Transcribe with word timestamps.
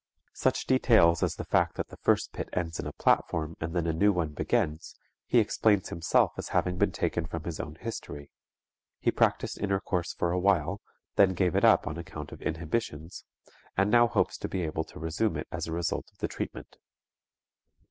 Such 0.33 0.65
details 0.65 1.21
as 1.21 1.35
the 1.35 1.45
fact 1.45 1.75
that 1.75 1.89
the 1.89 1.97
first 1.97 2.33
pit 2.33 2.49
ends 2.53 2.79
in 2.79 2.87
a 2.87 2.91
platform 2.93 3.55
and 3.61 3.75
then 3.75 3.85
a 3.85 3.93
new 3.93 4.11
one 4.11 4.29
begins, 4.33 4.95
he 5.27 5.37
explains 5.37 5.89
himself 5.89 6.31
as 6.37 6.47
having 6.49 6.79
been 6.79 6.91
taken 6.91 7.27
from 7.27 7.43
his 7.43 7.59
own 7.59 7.75
history. 7.75 8.31
He 8.99 9.11
practiced 9.11 9.59
intercourse 9.59 10.11
for 10.11 10.31
a 10.31 10.39
while, 10.39 10.81
then 11.17 11.35
gave 11.35 11.55
it 11.55 11.63
up 11.63 11.85
on 11.85 11.99
account 11.99 12.31
of 12.31 12.41
inhibitions, 12.41 13.25
and 13.77 13.91
now 13.91 14.07
hopes 14.07 14.39
to 14.39 14.49
be 14.49 14.63
able 14.63 14.85
to 14.85 14.97
resume 14.99 15.37
it 15.37 15.47
as 15.51 15.67
a 15.67 15.71
result 15.71 16.09
of 16.11 16.17
the 16.17 16.27
treatment. 16.27 16.77